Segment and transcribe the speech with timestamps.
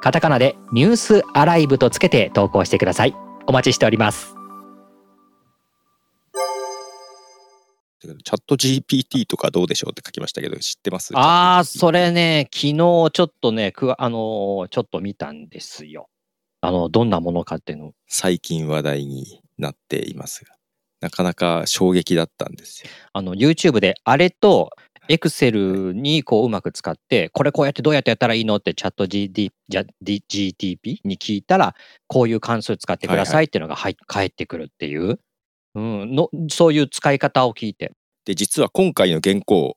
[0.00, 3.14] カタカナでニュースアライブとつけて投稿してください
[3.46, 4.34] お待ちしております
[8.02, 11.12] チャット GPT とかどうでしょうって書きましたけど、知ってます？
[11.14, 16.08] ああ、それね、昨日ちょっとね、くあのちょっと見たんですよ。
[16.62, 17.92] あの、どんなものかっていうの。
[18.08, 20.56] 最近話題になっていますが、
[21.02, 22.90] なかなか衝撃だったんですよ。
[23.12, 24.70] あの、YouTube であれと、
[25.10, 28.56] エクセルにこううまく使って、これこうやってどうやってやったらいいの？
[28.56, 31.74] ってチャット GD GTP に聞いたら、
[32.06, 35.18] こういう関数使ってくださいっていうのがはい返ってくるっていう、
[35.74, 37.90] うん、の、そういう使い方を聞いて。
[38.24, 39.76] で、実は今回の原稿、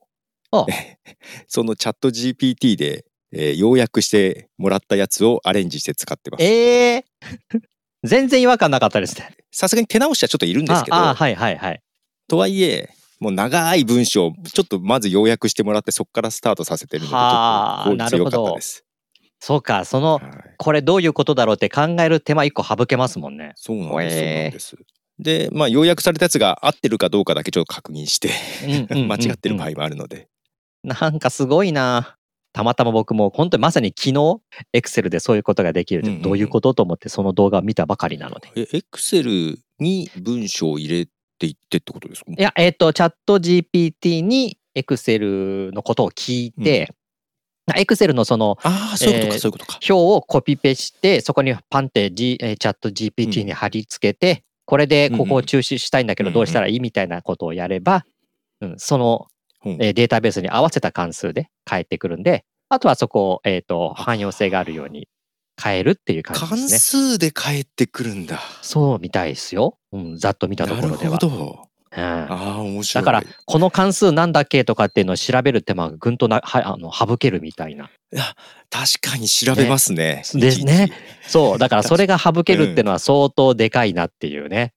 [0.52, 0.66] あ
[1.48, 6.44] そのチャット GPT で、えー要約してもらったやつをアレンジして使ってます。
[6.44, 7.04] ええ
[8.04, 9.34] 全然違和感なかったですね。
[9.50, 11.82] さすがに手直しはちょっといるんですけど、ああ、はいはいはい。
[12.28, 12.90] とはいえ、
[13.24, 18.84] もう長い文章をちょっとまず要約してもらってそこからスタートさせてるのでちょはあっと効率良かったです。
[19.40, 20.24] そうか、その、はい
[20.56, 23.52] これどういうことだろうって考える手間一個省けますもんね。
[23.56, 24.16] そうなんです。
[24.16, 24.76] えなんです。
[25.18, 28.30] で、まあ要約されたやつが合ってるかどうかだけちょっと確認して
[28.94, 30.28] 間違ってる場うん合もあるので。
[30.82, 32.16] なんかすごいな。
[32.52, 34.40] たまたま僕も本当にまさに昨日、
[34.72, 38.50] エクセルでそういうことができるってどういうことと思ってその動画を見たばかりなので。
[38.54, 41.08] え、エクセルに文章を入れ
[41.44, 42.32] ていってってことですか？
[42.32, 46.92] いや、えっ、と、チャット GPT にエクセルのことを聞いて、
[47.76, 49.78] エクセルのそのああ、そういうことか、えーそういうことか。
[49.88, 58.04] 表をコピペして、そこにパンって G、えーチャット GPT に貼り付けて、これでここを中止したいんだけどうんうんどうしたらいいみたいなことをやれば、
[58.60, 59.26] うん、その、
[59.64, 59.72] うん。
[59.80, 65.08] えーデータベースに合わせた関数で返ってくるんで、あとはそこを、えっ、と、汎用性があるように
[65.62, 66.78] 変えるっていう感じ関ですね。
[66.78, 68.40] 数で返ってくるんだ。
[68.62, 69.78] そうみたいですよ。
[69.92, 71.18] うん、ざっと見たとなるころでは。
[71.18, 71.58] ほど。
[71.68, 73.04] うんああ、面白い。
[73.04, 77.90] だから、この関数なんだっけとかっていうのを調べる手間がぐんとなはあの省けるみたいな。
[78.12, 78.24] いや、
[78.70, 80.22] 確かに調べますね。
[80.34, 80.90] ねですね。
[81.22, 84.74] そう、だから それが省けるっていうのは相当でかいなっていうね、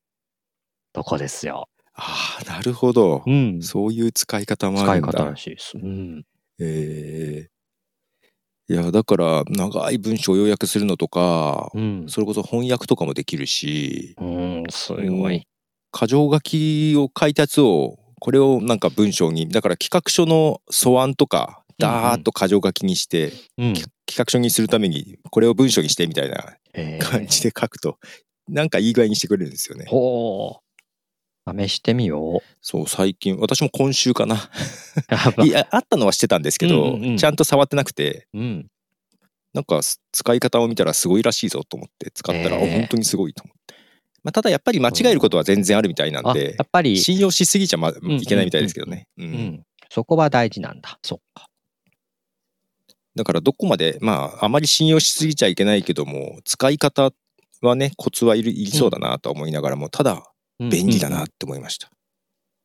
[0.94, 1.70] とこですよ。
[1.96, 3.32] ああ、なるほどう。
[3.32, 3.62] ん。
[3.64, 5.08] そういう使い方もあるんだ。
[5.08, 5.72] 使い方らしいです。
[5.76, 6.24] うん。
[6.60, 7.57] ええ
[8.70, 12.06] いや、だから、長い文章を要約するのとか、うん。
[12.10, 15.48] それこそ翻訳とかもできるし、うん、すごうんい。
[15.98, 23.74] 箇条書きを書いたやつを、これをなんか文章に、だから企画書の素案とか、ダーッと箇条書きにして、うん。
[23.74, 27.98] 企画書にするために、これを文章にしてみたいなえー感じで書くと、
[28.50, 29.86] なんかいい具合にしてくれるんですよね。
[29.88, 30.67] ほう。
[31.58, 34.50] 試してみよそう、最近、私も今週かな。
[35.38, 35.46] う。
[35.46, 38.68] いや、あったのはしてたんですけど、うんうんうんちゃんと触ってなくて、うん。
[39.54, 43.76] なんかす使い方を見たらすごいらしいぞと思って使ったら、えーあ本当にすごいと思って。
[44.24, 49.08] まあ、ただやっぱり間違えることは全然あるみたいなんあ、でや、っぱり、信用しすぎちゃまんいけないみたいですけどね。
[49.18, 49.64] ううんん。
[49.90, 51.00] そこは大事なんだ。
[51.02, 51.48] そっか。
[53.16, 57.12] だからどこまで、まあ、あまり信用しすぎちゃいけないけども、使い方
[57.62, 60.22] はね、コツはいるいりそうだなとは思いながらも、ただうん
[60.60, 61.90] 便利だうんうなんって思いました。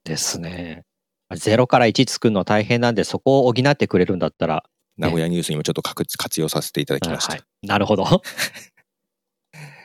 [0.04, 0.84] ですね。
[1.30, 4.64] 0から1作るの大変なんで、そこを補ってくれるんだったら、
[4.96, 7.32] 名古屋ニュースにもちょっと活活用させていただきました。
[7.34, 7.42] はい。
[7.62, 8.04] なるほど。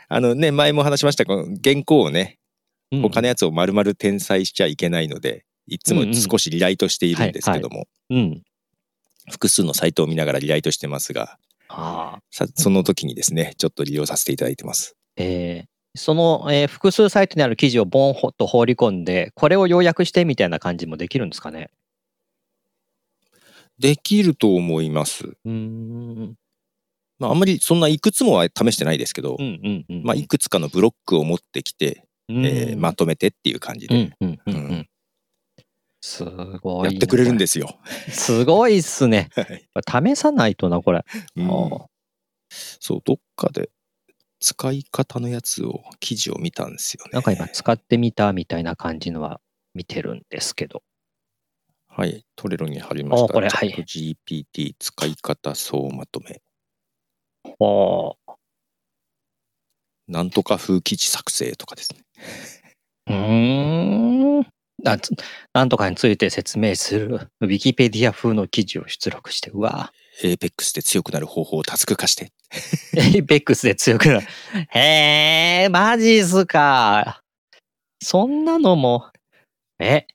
[0.09, 2.37] あのね、前も話しましたが、原稿をね、
[2.91, 8.43] うん他のやつを丸々転載しちゃいけないので、いつも少しリライトしているんですけども、うん。
[9.29, 11.37] 複数のサイトを見ながらリライトしてますが、
[11.67, 12.19] ああ。
[12.31, 14.95] さその時にですね、ちょっと利用させていただいてます。
[15.17, 21.69] えーその、えー複数サイトにある記事をボンホと放り込んで、これを要約してみたいな感じもできるんですかね？
[23.79, 25.25] できると思います。
[25.25, 26.35] うーん。
[27.19, 29.37] まあ、あんまりそんないくつもは試してないですけど。
[30.03, 34.15] まあ、いくつかのブロックを持ってきて、うん、えーまとめてっていう感じで
[36.01, 36.91] すごい。
[36.91, 37.79] やってくれるんですよ。
[38.09, 39.29] すごいっすね。
[39.35, 41.03] はい試さないとな、これ。
[41.35, 41.85] うんあ
[42.49, 43.69] そう、どっかで
[44.39, 47.11] 使い方のやつを、記事を見たんですよね。
[47.13, 49.41] なんか今使ってみたみたいな感じのは
[49.73, 50.83] 見てるんですけど。
[51.87, 53.25] はい、トレロに貼りました。
[53.25, 56.41] あこれはい GPT 使い方総まとめ。
[57.59, 58.17] お
[60.07, 61.99] なんとか風記事作成とかですね。
[63.07, 64.16] うーん。
[64.95, 65.01] な
[65.53, 69.91] なんとかについて説明するウィキペディア風の記事を出力して、うわ
[70.23, 72.31] Apex で強くなる方法をタスク化して。
[72.95, 74.27] Apex で強くなる。
[74.69, 77.21] へえ、マジっすか。
[78.01, 79.11] そんなのも、
[79.79, 80.07] え、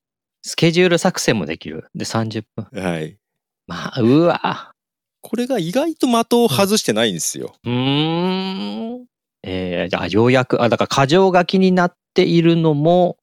[0.43, 1.87] スケジュール作成もできる。
[1.95, 2.83] で、30分。
[2.83, 3.17] はい。
[3.69, 4.73] まあ、うわ。
[5.21, 7.55] これが意外と的を外してないんですよ。
[7.65, 9.07] うーん。
[9.45, 13.19] えー、じゃあ、ようやく、あ、だから、箇条書きになっているのも、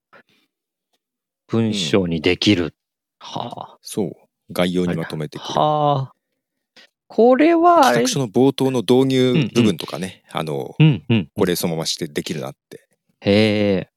[1.50, 2.74] 文章にできる。
[3.18, 4.12] はそう。
[4.52, 5.48] 概要にまとめてくる。
[5.60, 6.12] はあ。
[7.08, 11.28] これは、あれ企画書の冒頭の導入部分とかね、あの、うんうん。
[11.36, 12.86] これそのまましてできるなって。
[13.20, 13.32] へ
[13.74, 13.90] え。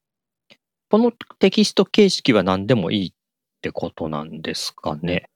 [0.90, 3.12] このテキスト形式は何でもいいっ
[3.62, 5.30] てことなんですかね。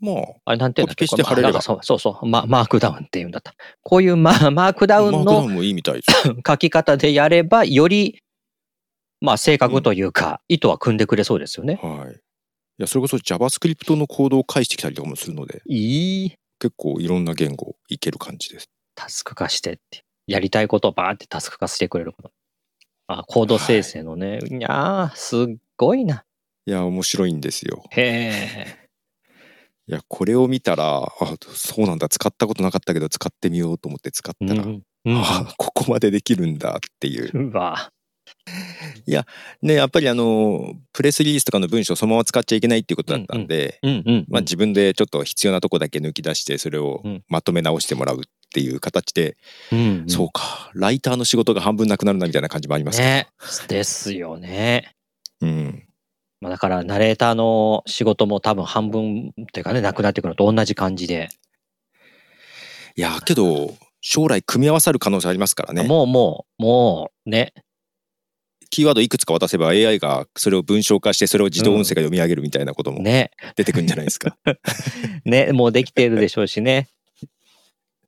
[0.00, 0.14] まあ、
[0.46, 1.06] あれなんていうんだっけ？
[1.06, 3.54] して貼れれそうそうそう、ママークダウンっていうんだった。
[3.82, 5.42] こういうママークダウンの。
[6.46, 8.22] 書き方でやれば、より、
[9.20, 11.78] まあ正確というか、意図は組んでくれそうですよね。
[11.82, 12.14] はい。
[12.14, 12.16] い
[12.78, 18.68] や、それこそ JavaScript のコードを返してきたりとかもするので、いい結構いろんな言語いける感じです。
[18.94, 20.04] タスク化してって。
[20.26, 22.30] やりたいことをバーってタスク化してくれること。
[23.06, 24.40] あ、コード生成のね。
[24.50, 26.24] い、やー、すっごいな。
[26.66, 27.82] いや、面白いんですよ。
[27.90, 28.88] へえ。
[29.88, 31.10] いや、これを見たら、あ、
[31.54, 34.82] そうなんだ、使ったことなかったけど使ってみようと思って使ったら、うん。
[35.06, 37.48] うんあ、ここまでできるんだっていう。
[37.48, 37.90] うわ。
[39.62, 43.78] ね、やっぱりあの、プレスリリースとかの文章をそのまま使っちゃいけないっていうことだったんで。
[44.28, 48.20] まあ自分でちょっと必要なとこだけ抜き出して、それをうんまとめ直してもらうっ
[48.52, 49.36] ていう形で、
[49.72, 53.28] うんうんそうか、ライターの仕事が半分なくなるなみたいな感じもありますね。
[53.68, 54.94] ですよね。
[55.40, 55.84] うん。
[56.40, 61.28] まあ、だから、ナレーターの仕事も多分半分っていうかね、なくなってくるのと同じ感じで。
[62.96, 65.82] いや、けど、将来組み合わさる可能性ありますからね。
[65.84, 67.52] もうもう、もう、ね。
[68.70, 73.30] キーワードいくつか渡せば AI がそれを文章化してそれを自動音声が読み上げるみたいなこともね。
[73.56, 74.36] 出てくるんじゃないですか。
[75.24, 76.88] ね、もうできてるでしょうしね。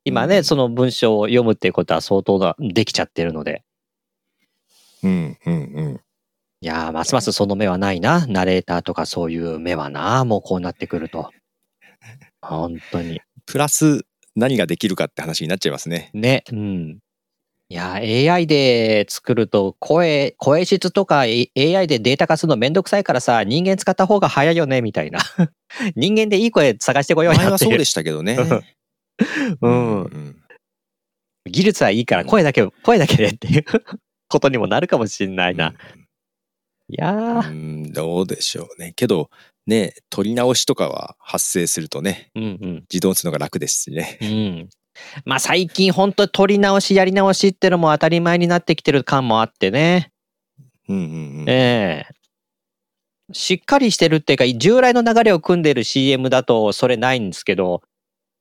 [0.03, 3.63] 今ね、うんその文章を読むっていうことは相当な、できちゃってるので。
[5.03, 6.01] うんうんうん。
[6.61, 8.25] いやー、ますますその目はないな。
[8.27, 10.25] ナレーターとかそういう目はな。
[10.25, 11.31] もうこうなってくると。
[12.41, 13.19] 本当に。
[13.45, 14.05] プラス
[14.35, 16.11] 何ができるかって話になっちゃいますね。
[16.13, 16.43] ね。
[16.51, 16.99] うん。
[17.71, 25.19] いやー、AI で作ると声、声質とか AI でデータ化するのめんどくさいからさ、人間使った方が早いよね、みたいな。
[25.95, 28.37] 人間でいい声探してこようよ前はそうでしたけどね。
[29.61, 30.37] うんうん
[31.49, 33.63] 技術はいいから声だけ、声だけでっていう
[34.27, 35.73] ことにもなるかもしんないな。
[36.89, 38.91] いやー、うんどうでしょうね。
[38.97, 39.29] けど、
[39.65, 42.83] ね、取り直しとかは発生するとね、うんうん。
[42.91, 44.19] 自動するのが楽ですしね。
[44.21, 44.69] うん。
[45.25, 50.11] まあ最近本当取り直しやり直しってのも当たり前になってきてる感もあってね。
[50.87, 51.49] うんうんうん。
[51.49, 52.21] ええ
[53.33, 57.81] しっかりしてるっていうか、従来の流れを組んでる CM だとそれないんですけど、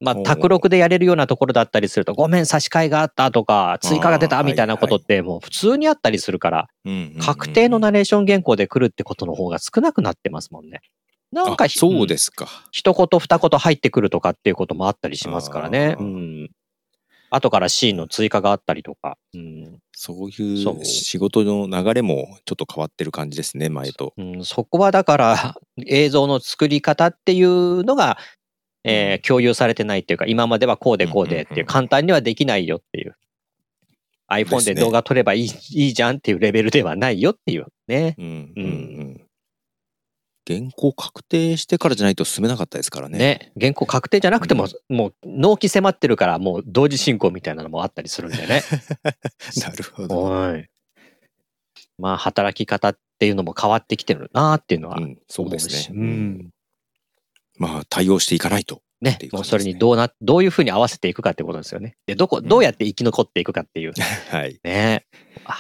[0.01, 6.69] まあ、卓録でやれるようなところだったりすると、ごめん、差し替えがあったとか、追加が出たみたいなことってもう普通にあったりするから、
[7.21, 10.81] 確定のナレーション原稿で来るってことの方が少なくなってますもんね。
[11.33, 12.07] なんかあそうす。
[12.07, 12.49] ですか。
[12.73, 15.97] 一言二言入ってくるとかっていうこともあったりしますからね。
[15.99, 16.51] うん。
[17.31, 19.17] 後からシーンの追加があったりとか。
[19.35, 19.79] うん。
[19.93, 24.15] そういう仕事の流れもちょっと変わってる感じですね、前と。
[24.17, 25.55] うん、そこはだから
[25.87, 28.19] 映像の作り方っていうのが、
[28.83, 33.15] えーうん共有されてないっていうか今まではこうでこうでってうんうんうんいう簡単にはできないよっていう
[34.31, 38.15] iPhone で動画撮ればいい,、いいじゃんっていうレベルではないよっていうね。
[38.17, 39.20] うんうんううん。
[40.51, 43.19] 原稿確定してからじゃないと進めなかったですからね。
[43.19, 48.63] ね原稿確定じゃなくても、うんもう納期迫ってるからもう同時進行みたいなのもあったりするんでね。
[49.63, 50.57] なるほど。
[51.99, 55.51] まあ働き方っていうのも変わってきてるなっていうのはうん、そう。
[55.51, 55.99] ですね。
[55.99, 56.51] ううんん
[57.59, 58.83] まあ、対応していかないと。
[59.03, 61.97] ねっていう、感もうそれにどうな、どういうふうに合わせていくかってことですよね。
[62.07, 63.93] で、どこ、んどうやって生き残っていくかっていう。
[64.31, 64.59] はい。
[64.65, 65.07] ね。
[65.45, 65.55] あ